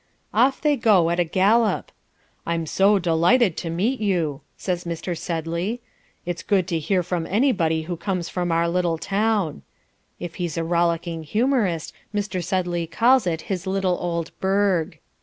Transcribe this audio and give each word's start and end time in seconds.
Off 0.33 0.59
they 0.59 0.75
go 0.75 1.11
at 1.11 1.19
a 1.19 1.23
gallop. 1.23 1.91
"I'm 2.43 2.65
so 2.65 2.97
delighted 2.97 3.55
to 3.57 3.69
meet 3.69 3.99
you," 4.01 4.41
says 4.57 4.83
Mr. 4.83 5.15
Sedley. 5.15 5.79
"It's 6.25 6.41
good 6.41 6.67
to 6.69 6.79
hear 6.79 7.03
from 7.03 7.27
anybody 7.27 7.83
who 7.83 7.95
comes 7.95 8.27
from 8.27 8.51
our 8.51 8.67
little 8.67 8.97
town." 8.97 9.61
(If 10.19 10.33
he's 10.41 10.57
a 10.57 10.63
rollicking 10.63 11.21
humourist, 11.21 11.93
Mr. 12.15 12.43
Sedley 12.43 12.87
calls 12.87 13.27
it 13.27 13.41
his 13.41 13.67
little 13.67 13.99
old 14.01 14.31
"burg.") 14.39 14.97